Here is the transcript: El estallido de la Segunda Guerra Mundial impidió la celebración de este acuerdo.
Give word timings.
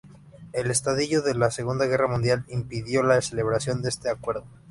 El 0.51 0.71
estallido 0.71 1.21
de 1.21 1.35
la 1.35 1.51
Segunda 1.51 1.85
Guerra 1.85 2.07
Mundial 2.07 2.43
impidió 2.47 3.03
la 3.03 3.21
celebración 3.21 3.83
de 3.83 3.89
este 3.89 4.09
acuerdo. 4.09 4.47